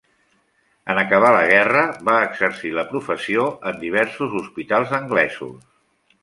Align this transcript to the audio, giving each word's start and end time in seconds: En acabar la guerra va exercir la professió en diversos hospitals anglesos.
En 0.93 1.01
acabar 1.01 1.33
la 1.35 1.43
guerra 1.51 1.83
va 2.07 2.15
exercir 2.29 2.71
la 2.77 2.87
professió 2.95 3.45
en 3.73 3.79
diversos 3.85 4.35
hospitals 4.41 4.97
anglesos. 5.01 5.55